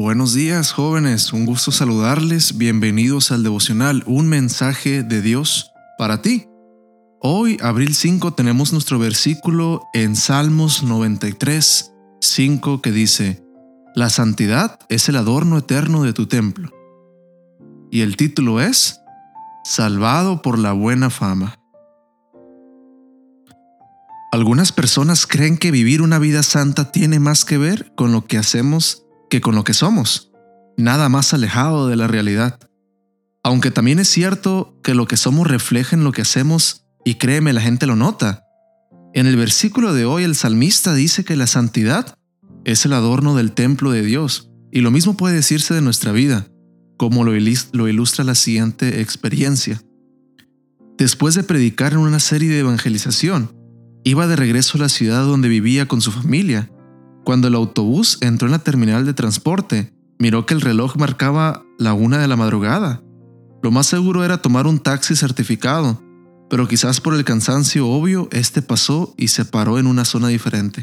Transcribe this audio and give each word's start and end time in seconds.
Buenos 0.00 0.32
días 0.32 0.72
jóvenes, 0.72 1.30
un 1.34 1.44
gusto 1.44 1.72
saludarles, 1.72 2.56
bienvenidos 2.56 3.32
al 3.32 3.42
devocional, 3.42 4.02
un 4.06 4.30
mensaje 4.30 5.02
de 5.02 5.20
Dios 5.20 5.72
para 5.98 6.22
ti. 6.22 6.46
Hoy, 7.20 7.58
abril 7.62 7.94
5, 7.94 8.32
tenemos 8.32 8.72
nuestro 8.72 8.98
versículo 8.98 9.82
en 9.92 10.16
Salmos 10.16 10.82
93, 10.82 11.92
5 12.18 12.80
que 12.80 12.92
dice, 12.92 13.44
La 13.94 14.08
santidad 14.08 14.78
es 14.88 15.10
el 15.10 15.16
adorno 15.16 15.58
eterno 15.58 16.02
de 16.02 16.14
tu 16.14 16.26
templo. 16.26 16.70
Y 17.90 18.00
el 18.00 18.16
título 18.16 18.62
es, 18.62 19.00
Salvado 19.64 20.40
por 20.40 20.58
la 20.58 20.72
buena 20.72 21.10
fama. 21.10 21.60
Algunas 24.32 24.72
personas 24.72 25.26
creen 25.26 25.58
que 25.58 25.70
vivir 25.70 26.00
una 26.00 26.18
vida 26.18 26.42
santa 26.42 26.90
tiene 26.90 27.20
más 27.20 27.44
que 27.44 27.58
ver 27.58 27.92
con 27.96 28.12
lo 28.12 28.24
que 28.24 28.38
hacemos 28.38 29.04
que 29.30 29.40
con 29.40 29.54
lo 29.54 29.64
que 29.64 29.74
somos, 29.74 30.30
nada 30.76 31.08
más 31.08 31.32
alejado 31.32 31.88
de 31.88 31.96
la 31.96 32.06
realidad. 32.06 32.58
Aunque 33.42 33.70
también 33.70 33.98
es 33.98 34.08
cierto 34.08 34.78
que 34.82 34.94
lo 34.94 35.06
que 35.06 35.16
somos 35.16 35.46
refleja 35.46 35.96
en 35.96 36.04
lo 36.04 36.12
que 36.12 36.22
hacemos 36.22 36.84
y 37.04 37.14
créeme, 37.14 37.52
la 37.52 37.62
gente 37.62 37.86
lo 37.86 37.96
nota. 37.96 38.44
En 39.14 39.26
el 39.26 39.36
versículo 39.36 39.94
de 39.94 40.04
hoy 40.04 40.24
el 40.24 40.34
salmista 40.34 40.92
dice 40.92 41.24
que 41.24 41.36
la 41.36 41.46
santidad 41.46 42.18
es 42.64 42.84
el 42.84 42.92
adorno 42.92 43.34
del 43.34 43.52
templo 43.52 43.90
de 43.90 44.02
Dios, 44.02 44.50
y 44.70 44.82
lo 44.82 44.90
mismo 44.90 45.16
puede 45.16 45.36
decirse 45.36 45.72
de 45.72 45.80
nuestra 45.80 46.12
vida, 46.12 46.48
como 46.98 47.24
lo 47.24 47.34
ilustra 47.88 48.24
la 48.24 48.34
siguiente 48.34 49.00
experiencia. 49.00 49.80
Después 50.98 51.34
de 51.34 51.42
predicar 51.42 51.92
en 51.94 52.00
una 52.00 52.20
serie 52.20 52.50
de 52.50 52.58
evangelización, 52.58 53.58
Iba 54.02 54.26
de 54.26 54.36
regreso 54.36 54.78
a 54.78 54.80
la 54.80 54.88
ciudad 54.88 55.24
donde 55.24 55.48
vivía 55.48 55.86
con 55.86 56.00
su 56.00 56.10
familia. 56.10 56.70
Cuando 57.24 57.48
el 57.48 57.54
autobús 57.54 58.18
entró 58.20 58.46
en 58.46 58.52
la 58.52 58.58
terminal 58.60 59.04
de 59.04 59.14
transporte, 59.14 59.92
miró 60.18 60.46
que 60.46 60.54
el 60.54 60.60
reloj 60.60 60.96
marcaba 60.96 61.64
la 61.78 61.94
una 61.94 62.18
de 62.18 62.28
la 62.28 62.36
madrugada. 62.36 63.02
Lo 63.62 63.70
más 63.70 63.86
seguro 63.86 64.24
era 64.24 64.40
tomar 64.40 64.66
un 64.66 64.78
taxi 64.78 65.14
certificado, 65.14 66.02
pero 66.48 66.66
quizás 66.66 67.00
por 67.00 67.14
el 67.14 67.24
cansancio 67.24 67.88
obvio, 67.88 68.28
este 68.32 68.62
pasó 68.62 69.14
y 69.16 69.28
se 69.28 69.44
paró 69.44 69.78
en 69.78 69.86
una 69.86 70.04
zona 70.04 70.28
diferente. 70.28 70.82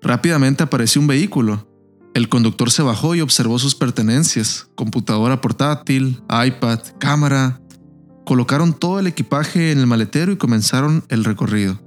Rápidamente 0.00 0.62
apareció 0.62 1.00
un 1.00 1.08
vehículo. 1.08 1.68
El 2.14 2.28
conductor 2.28 2.70
se 2.70 2.82
bajó 2.82 3.14
y 3.14 3.20
observó 3.20 3.58
sus 3.58 3.74
pertenencias, 3.74 4.68
computadora 4.76 5.40
portátil, 5.40 6.22
iPad, 6.30 6.80
cámara. 6.98 7.60
Colocaron 8.24 8.72
todo 8.72 8.98
el 8.98 9.08
equipaje 9.08 9.72
en 9.72 9.78
el 9.78 9.86
maletero 9.86 10.32
y 10.32 10.36
comenzaron 10.36 11.04
el 11.08 11.24
recorrido. 11.24 11.80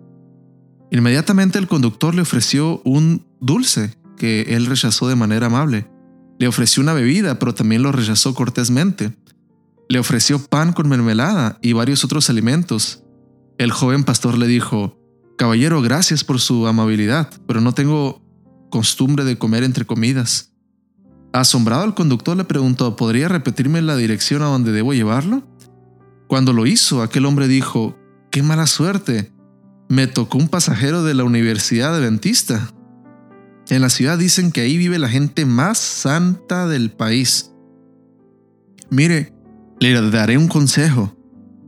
Inmediatamente 0.91 1.57
el 1.57 1.67
conductor 1.67 2.13
le 2.13 2.21
ofreció 2.21 2.81
un 2.83 3.25
dulce 3.41 3.97
que 4.17 4.55
él 4.55 4.67
rechazó 4.67 5.07
de 5.09 5.15
manera 5.15 5.47
amable. 5.47 5.89
Le 6.39 6.47
ofreció 6.47 6.81
una 6.81 6.93
bebida, 6.93 7.39
pero 7.39 7.53
también 7.53 7.83
lo 7.83 7.91
rechazó 7.91 8.33
cortésmente. 8.33 9.13
Le 9.89 9.99
ofreció 9.99 10.39
pan 10.39 10.71
con 10.73 10.87
mermelada 10.87 11.59
y 11.61 11.73
varios 11.73 12.05
otros 12.05 12.29
alimentos. 12.29 13.03
El 13.57 13.71
joven 13.71 14.03
pastor 14.03 14.37
le 14.37 14.47
dijo, 14.47 14.97
Caballero, 15.37 15.81
gracias 15.81 16.23
por 16.23 16.39
su 16.39 16.67
amabilidad, 16.67 17.29
pero 17.47 17.61
no 17.61 17.73
tengo 17.73 18.21
costumbre 18.69 19.25
de 19.25 19.37
comer 19.37 19.63
entre 19.63 19.85
comidas. 19.85 20.53
Asombrado 21.33 21.83
el 21.83 21.93
conductor 21.93 22.37
le 22.37 22.43
preguntó, 22.43 22.95
¿podría 22.95 23.27
repetirme 23.27 23.81
la 23.81 23.95
dirección 23.95 24.41
a 24.41 24.45
donde 24.45 24.71
debo 24.71 24.93
llevarlo? 24.93 25.43
Cuando 26.27 26.53
lo 26.53 26.65
hizo, 26.65 27.01
aquel 27.01 27.25
hombre 27.25 27.47
dijo, 27.47 27.97
¡Qué 28.29 28.43
mala 28.43 28.67
suerte! 28.67 29.31
me 29.91 30.07
tocó 30.07 30.37
un 30.37 30.47
pasajero 30.47 31.03
de 31.03 31.13
la 31.13 31.25
Universidad 31.25 31.93
Adventista. 31.93 32.71
En 33.71 33.81
la 33.81 33.89
ciudad 33.89 34.17
dicen 34.17 34.51
que 34.51 34.59
ahí 34.59 34.75
vive 34.75 34.99
la 34.99 35.07
gente 35.07 35.45
más 35.45 35.77
santa 35.77 36.67
del 36.67 36.91
país. 36.91 37.53
Mire, 38.89 39.33
le 39.79 39.93
daré 40.11 40.37
un 40.37 40.49
consejo. 40.49 41.15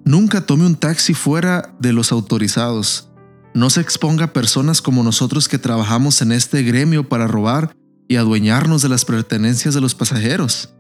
Nunca 0.04 0.46
tome 0.46 0.66
un 0.66 0.76
taxi 0.76 1.14
fuera 1.14 1.74
de 1.80 1.94
los 1.94 2.12
autorizados. 2.12 3.10
No 3.54 3.70
se 3.70 3.80
exponga 3.80 4.26
a 4.26 4.34
personas 4.34 4.82
como 4.82 5.02
nosotros 5.02 5.48
que 5.48 5.58
trabajamos 5.58 6.22
en 6.22 6.34
este 6.34 6.62
gremio 6.64 7.08
para 7.08 7.26
robar 7.26 7.74
y 8.10 8.18
adueñarnos 8.18 8.82
de 8.82 8.90
las 8.90 9.06
pertenencias 9.06 9.74
de 9.74 9.80
los 9.80 9.96
pasajeros. 9.96 10.76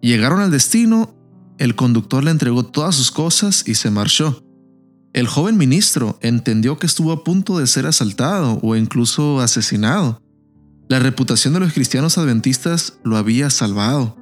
Llegaron 0.00 0.38
al 0.38 0.52
destino, 0.52 1.12
el 1.58 1.74
conductor 1.74 2.22
le 2.22 2.30
entregó 2.30 2.64
todas 2.64 2.94
sus 2.94 3.10
cosas 3.10 3.64
y 3.66 3.74
se 3.74 3.90
marchó. 3.90 4.44
El 5.12 5.26
joven 5.26 5.56
ministro 5.56 6.20
entendió 6.22 6.78
que 6.78 6.86
estuvo 6.86 7.10
a 7.10 7.24
punto 7.24 7.58
de 7.58 7.66
ser 7.66 7.84
asaltado 7.86 8.60
o 8.62 8.76
incluso 8.76 9.40
asesinado. 9.40 10.22
La 10.88 11.00
reputación 11.00 11.52
de 11.52 11.60
los 11.60 11.72
cristianos 11.72 12.16
adventistas 12.16 12.98
lo 13.02 13.16
había 13.16 13.50
salvado. 13.50 14.16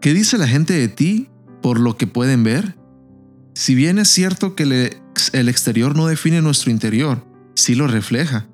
¿Qué 0.00 0.14
dice 0.14 0.38
la 0.38 0.48
gente 0.48 0.72
de 0.72 0.88
ti 0.88 1.28
por 1.60 1.78
lo 1.78 1.96
que 1.96 2.06
pueden 2.06 2.42
ver? 2.42 2.78
Si 3.54 3.74
bien 3.74 3.98
es 3.98 4.08
cierto 4.08 4.54
que 4.54 4.62
el 4.62 5.48
exterior 5.48 5.94
no 5.94 6.06
define 6.06 6.40
nuestro 6.40 6.70
interior, 6.70 7.26
sí 7.54 7.74
lo 7.74 7.86
refleja. 7.86 8.48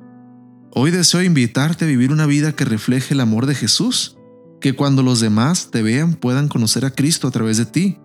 Hoy 0.73 0.91
deseo 0.91 1.23
invitarte 1.23 1.85
a 1.85 1.89
vivir 1.89 2.11
una 2.11 2.27
vida 2.27 2.57
que 2.57 2.65
refleje 2.65 3.15
el 3.15 3.21
amor 3.21 3.47
de 3.47 3.55
Jesús, 3.55 4.17
que 4.61 4.75
cuando 4.75 5.05
los 5.05 5.21
demás 5.21 5.71
te 5.71 5.83
vean 5.83 6.15
puedan 6.15 6.49
conocer 6.49 6.85
a 6.85 6.91
Cristo 6.91 7.29
a 7.29 7.31
través 7.31 7.59
de 7.59 7.67
ti. 7.67 7.99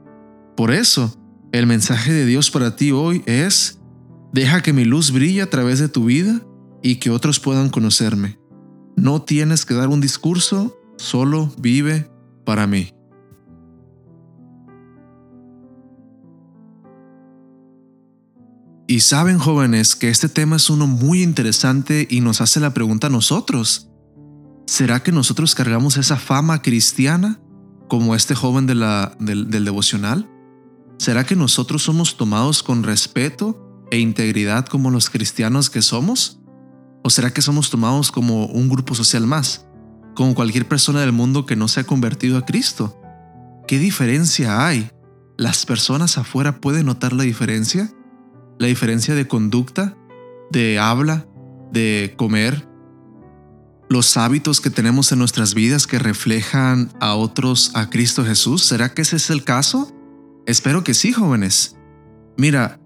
Por 0.56 0.72
eso, 0.72 1.18
el 1.52 1.66
mensaje 1.66 2.14
de 2.14 2.28
Dios 2.28 2.52
para 2.52 2.76
ti 2.76 2.92
hoy 2.92 3.24
es, 3.26 3.80
deja 4.34 4.62
que 4.62 4.74
mi 4.74 4.86
luz 4.86 5.12
brille 5.12 5.42
a 5.42 5.50
través 5.50 5.80
de 5.80 5.90
tu 5.90 6.06
vida 6.06 6.42
y 6.84 6.98
que 6.98 7.10
otros 7.10 7.40
puedan 7.40 7.70
conocerme. 7.70 8.39
No 9.00 9.22
tienes 9.22 9.66
que 9.66 9.74
dar 9.74 9.88
un 9.88 10.02
discurso, 10.02 10.78
solo 10.98 11.50
vive 11.58 12.12
para 12.44 12.68
mí. 12.68 12.94
Y 18.88 19.00
saben 19.00 19.40
jóvenes 19.40 19.96
que 19.96 20.10
este 20.10 20.28
tema 20.28 20.58
es 20.58 20.70
uno 20.70 20.86
muy 20.86 21.24
interesante 21.24 22.08
y 22.10 22.20
nos 22.20 22.42
hace 22.42 22.60
la 22.60 22.74
pregunta 22.74 23.08
a 23.08 23.10
nosotros. 23.10 23.88
¿Será 24.66 25.02
que 25.02 25.14
nosotros 25.14 25.56
cargamos 25.56 25.96
esa 25.96 26.18
fama 26.18 26.62
cristiana 26.62 27.40
como 27.88 28.16
este 28.16 28.36
joven 28.36 28.68
de 28.68 28.76
la, 28.76 29.16
del, 29.18 29.50
del 29.50 29.64
devocional? 29.64 30.30
¿Será 30.98 31.26
que 31.26 31.38
nosotros 31.38 31.84
somos 31.84 32.18
tomados 32.18 32.64
con 32.64 32.84
respeto 32.84 33.86
e 33.92 34.00
integridad 34.00 34.66
como 34.66 34.92
los 34.92 35.10
cristianos 35.10 35.70
que 35.70 35.82
somos? 35.82 36.39
¿O 37.04 37.10
será 37.10 37.32
que 37.32 37.42
somos 37.42 37.70
tomados 37.70 38.12
como 38.12 38.46
un 38.48 38.70
grupo 38.70 38.96
social 38.96 39.26
más, 39.26 39.66
como 40.16 40.36
cualquier 40.36 40.68
persona 40.68 41.02
del 41.02 41.12
mundo 41.12 41.46
que 41.46 41.56
no 41.56 41.68
se 41.68 41.80
ha 41.80 41.84
convertido 41.86 42.38
a 42.38 42.46
Cristo? 42.46 43.00
¿Qué 43.68 43.80
diferencia 43.80 44.66
hay? 44.66 44.90
¿Las 45.38 45.66
personas 45.66 46.18
afuera 46.18 46.60
pueden 46.60 46.88
notar 46.88 47.14
la 47.14 47.24
diferencia? 47.24 47.94
¿La 48.58 48.68
diferencia 48.68 49.16
de 49.16 49.28
conducta, 49.28 49.96
de 50.52 50.80
habla, 50.80 51.28
de 51.72 52.14
comer? 52.18 52.68
¿Los 53.90 54.18
hábitos 54.18 54.60
que 54.60 54.70
tenemos 54.70 55.12
en 55.12 55.20
nuestras 55.20 55.54
vidas 55.54 55.88
que 55.88 55.98
reflejan 55.98 56.92
a 57.00 57.16
otros 57.16 57.72
a 57.74 57.90
Cristo 57.90 58.26
Jesús? 58.26 58.64
¿Será 58.64 58.94
que 58.94 59.04
ese 59.04 59.16
es 59.16 59.30
el 59.30 59.44
caso? 59.44 59.96
Espero 60.46 60.84
que 60.84 60.94
sí, 60.94 61.14
jóvenes. 61.14 61.76
Mira, 62.38 62.80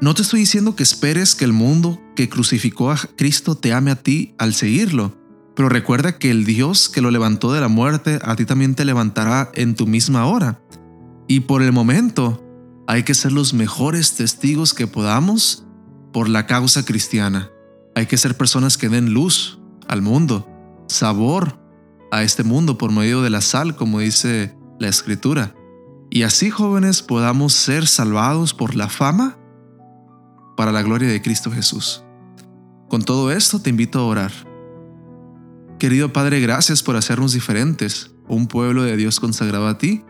no 0.00 0.14
te 0.14 0.22
estoy 0.22 0.40
diciendo 0.40 0.76
que 0.76 0.82
esperes 0.82 1.34
que 1.34 1.44
el 1.44 1.52
mundo 1.52 2.00
que 2.20 2.28
crucificó 2.28 2.90
a 2.90 2.98
Cristo 3.16 3.54
te 3.54 3.72
ame 3.72 3.90
a 3.90 3.96
ti 3.96 4.34
al 4.36 4.52
seguirlo, 4.52 5.16
pero 5.56 5.70
recuerda 5.70 6.18
que 6.18 6.30
el 6.30 6.44
Dios 6.44 6.90
que 6.90 7.00
lo 7.00 7.10
levantó 7.10 7.50
de 7.54 7.62
la 7.62 7.68
muerte 7.68 8.18
a 8.22 8.36
ti 8.36 8.44
también 8.44 8.74
te 8.74 8.84
levantará 8.84 9.50
en 9.54 9.74
tu 9.74 9.86
misma 9.86 10.26
hora. 10.26 10.60
Y 11.28 11.40
por 11.40 11.62
el 11.62 11.72
momento 11.72 12.44
hay 12.86 13.04
que 13.04 13.14
ser 13.14 13.32
los 13.32 13.54
mejores 13.54 14.16
testigos 14.16 14.74
que 14.74 14.86
podamos 14.86 15.64
por 16.12 16.28
la 16.28 16.44
causa 16.46 16.84
cristiana. 16.84 17.50
Hay 17.94 18.04
que 18.04 18.18
ser 18.18 18.36
personas 18.36 18.76
que 18.76 18.90
den 18.90 19.14
luz 19.14 19.58
al 19.88 20.02
mundo, 20.02 20.46
sabor 20.88 21.58
a 22.12 22.22
este 22.22 22.44
mundo 22.44 22.76
por 22.76 22.92
medio 22.92 23.22
de 23.22 23.30
la 23.30 23.40
sal, 23.40 23.76
como 23.76 24.00
dice 24.00 24.54
la 24.78 24.88
escritura 24.88 25.54
y 26.10 26.24
así 26.24 26.50
jóvenes 26.50 27.00
podamos 27.00 27.54
ser 27.54 27.86
salvados 27.86 28.52
por 28.52 28.74
la 28.74 28.90
fama 28.90 29.38
para 30.54 30.70
la 30.70 30.82
gloria 30.82 31.08
de 31.08 31.22
Cristo 31.22 31.50
Jesús. 31.50 32.04
Con 32.90 33.02
todo 33.02 33.30
esto 33.30 33.60
te 33.60 33.70
invito 33.70 34.00
a 34.00 34.04
orar. 34.04 34.32
Querido 35.78 36.12
Padre, 36.12 36.40
gracias 36.40 36.82
por 36.82 36.96
hacernos 36.96 37.32
diferentes, 37.32 38.10
un 38.26 38.48
pueblo 38.48 38.82
de 38.82 38.96
Dios 38.96 39.20
consagrado 39.20 39.68
a 39.68 39.78
ti. 39.78 40.02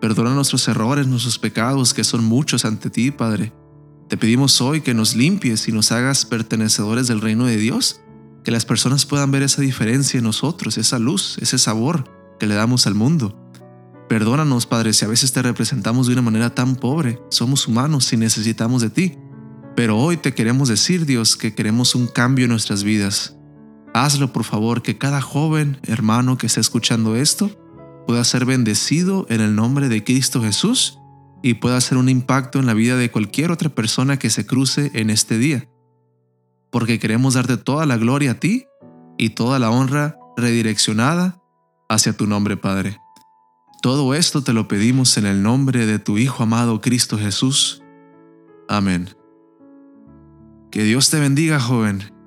Perdona 0.00 0.30
nuestros 0.30 0.68
errores, 0.68 1.08
nuestros 1.08 1.40
pecados, 1.40 1.94
que 1.94 2.04
son 2.04 2.22
muchos 2.22 2.64
ante 2.64 2.90
ti, 2.90 3.10
Padre. 3.10 3.52
Te 4.06 4.16
pedimos 4.16 4.60
hoy 4.60 4.82
que 4.82 4.94
nos 4.94 5.16
limpies 5.16 5.66
y 5.66 5.72
nos 5.72 5.90
hagas 5.90 6.26
pertenecedores 6.26 7.08
del 7.08 7.20
reino 7.20 7.44
de 7.44 7.56
Dios, 7.56 8.02
que 8.44 8.52
las 8.52 8.64
personas 8.64 9.04
puedan 9.04 9.32
ver 9.32 9.42
esa 9.42 9.60
diferencia 9.60 10.18
en 10.18 10.24
nosotros, 10.24 10.78
esa 10.78 11.00
luz, 11.00 11.38
ese 11.40 11.58
sabor 11.58 12.04
que 12.38 12.46
le 12.46 12.54
damos 12.54 12.86
al 12.86 12.94
mundo. 12.94 13.36
Perdónanos, 14.08 14.66
Padre, 14.66 14.92
si 14.92 15.04
a 15.04 15.08
veces 15.08 15.32
te 15.32 15.42
representamos 15.42 16.06
de 16.06 16.12
una 16.12 16.22
manera 16.22 16.54
tan 16.54 16.76
pobre. 16.76 17.20
Somos 17.30 17.66
humanos 17.66 18.12
y 18.12 18.16
necesitamos 18.16 18.80
de 18.80 18.90
ti. 18.90 19.18
Pero 19.78 19.96
hoy 19.96 20.16
te 20.16 20.34
queremos 20.34 20.68
decir, 20.68 21.06
Dios, 21.06 21.36
que 21.36 21.54
queremos 21.54 21.94
un 21.94 22.08
cambio 22.08 22.46
en 22.46 22.50
nuestras 22.50 22.82
vidas. 22.82 23.36
Hazlo 23.94 24.32
por 24.32 24.42
favor, 24.42 24.82
que 24.82 24.98
cada 24.98 25.20
joven 25.20 25.78
hermano 25.84 26.36
que 26.36 26.48
esté 26.48 26.58
escuchando 26.58 27.14
esto 27.14 27.48
pueda 28.04 28.24
ser 28.24 28.44
bendecido 28.44 29.24
en 29.28 29.40
el 29.40 29.54
nombre 29.54 29.88
de 29.88 30.02
Cristo 30.02 30.42
Jesús 30.42 30.98
y 31.44 31.54
pueda 31.54 31.76
hacer 31.76 31.96
un 31.96 32.08
impacto 32.08 32.58
en 32.58 32.66
la 32.66 32.74
vida 32.74 32.96
de 32.96 33.12
cualquier 33.12 33.52
otra 33.52 33.68
persona 33.68 34.18
que 34.18 34.30
se 34.30 34.46
cruce 34.46 34.90
en 34.94 35.10
este 35.10 35.38
día. 35.38 35.68
Porque 36.72 36.98
queremos 36.98 37.34
darte 37.34 37.56
toda 37.56 37.86
la 37.86 37.98
gloria 37.98 38.32
a 38.32 38.40
ti 38.40 38.64
y 39.16 39.30
toda 39.30 39.60
la 39.60 39.70
honra 39.70 40.18
redireccionada 40.36 41.40
hacia 41.88 42.16
tu 42.16 42.26
nombre, 42.26 42.56
Padre. 42.56 42.98
Todo 43.80 44.12
esto 44.14 44.42
te 44.42 44.52
lo 44.52 44.66
pedimos 44.66 45.16
en 45.18 45.26
el 45.26 45.40
nombre 45.44 45.86
de 45.86 46.00
tu 46.00 46.18
Hijo 46.18 46.42
amado 46.42 46.80
Cristo 46.80 47.16
Jesús. 47.16 47.80
Amén. 48.68 49.17
Que 50.78 50.84
Dios 50.84 51.10
te 51.10 51.18
bendiga, 51.18 51.58
joven 51.58 52.17